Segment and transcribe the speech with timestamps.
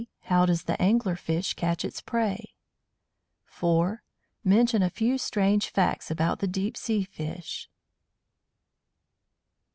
[0.21, 2.55] How does the Angler fish catch its prey?
[3.43, 4.01] 4.
[4.43, 7.69] Mention a few strange facts about the deep sea fish.